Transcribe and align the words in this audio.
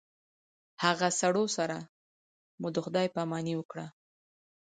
هغه 0.83 1.07
سړو 1.19 1.43
سره 1.57 1.77
مو 2.59 2.67
د 2.75 2.77
خداے 2.85 3.05
په 3.13 3.19
اماني 3.25 3.53
وکړه 3.57 3.87